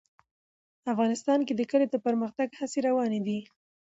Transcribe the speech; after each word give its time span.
افغانستان 0.93 1.39
کې 1.47 1.53
د 1.55 1.61
کلي 1.71 1.85
د 1.89 1.95
پرمختګ 2.05 2.47
هڅې 2.59 2.79
روانې 2.87 3.19
دي. 3.27 3.39